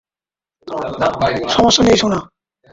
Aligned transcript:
সমস্যা 1.55 1.81
নেই, 1.83 1.97
সোনা। 1.97 2.19